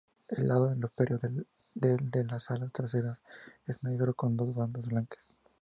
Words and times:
El 0.29 0.47
lado 0.47 0.73
superior 0.73 1.19
del 1.75 2.09
de 2.09 2.23
las 2.23 2.49
alas 2.49 2.73
traseras 2.73 3.19
es 3.67 3.83
negro 3.83 4.15
con 4.15 4.35
dos 4.35 4.55
bandas 4.55 4.87
blancas. 4.87 5.29